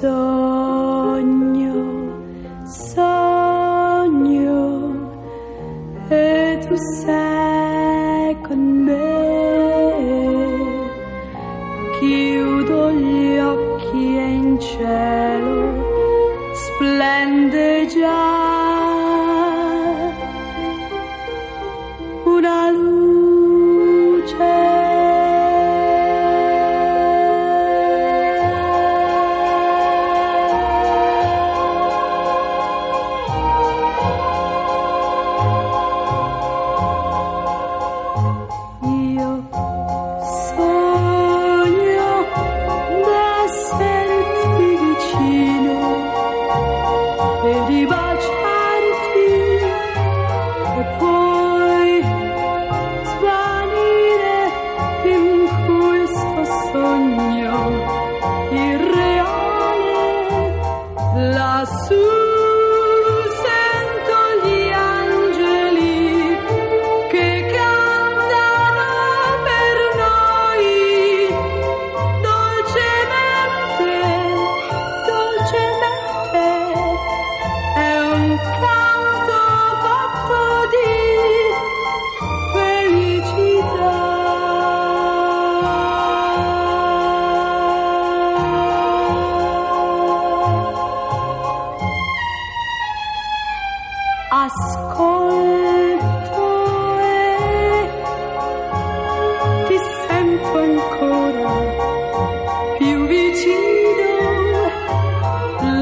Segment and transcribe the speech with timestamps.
[0.00, 1.76] sogno,
[2.64, 3.58] sogno
[6.08, 9.18] e tu sei con me.
[11.98, 15.58] Chiudo gli occhi e in cielo
[16.54, 18.29] splende già
[61.90, 62.19] to
[94.44, 95.98] ascolto
[96.98, 97.88] e
[99.66, 101.52] ti sento ancora
[102.78, 104.08] più vicino.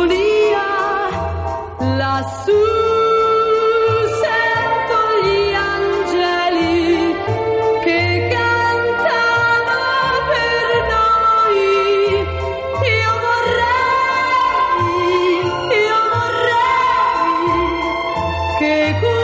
[18.59, 19.14] 给过